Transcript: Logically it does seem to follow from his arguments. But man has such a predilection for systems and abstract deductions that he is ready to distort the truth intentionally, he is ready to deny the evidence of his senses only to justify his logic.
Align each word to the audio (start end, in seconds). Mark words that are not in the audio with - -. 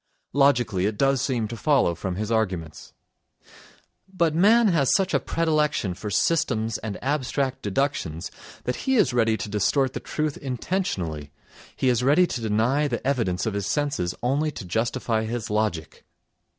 Logically 0.33 0.87
it 0.87 0.97
does 0.97 1.21
seem 1.21 1.47
to 1.47 1.55
follow 1.55 1.93
from 1.93 2.15
his 2.15 2.31
arguments. 2.31 2.93
But 4.11 4.33
man 4.33 4.69
has 4.69 4.91
such 4.91 5.13
a 5.13 5.19
predilection 5.19 5.93
for 5.93 6.09
systems 6.09 6.79
and 6.79 6.97
abstract 7.03 7.61
deductions 7.61 8.31
that 8.63 8.77
he 8.77 8.95
is 8.95 9.13
ready 9.13 9.37
to 9.37 9.47
distort 9.47 9.93
the 9.93 9.99
truth 9.99 10.37
intentionally, 10.37 11.29
he 11.75 11.87
is 11.87 12.01
ready 12.01 12.25
to 12.25 12.41
deny 12.41 12.87
the 12.87 13.05
evidence 13.05 13.45
of 13.45 13.53
his 13.53 13.67
senses 13.67 14.15
only 14.23 14.49
to 14.49 14.65
justify 14.65 15.25
his 15.25 15.51
logic. 15.51 16.03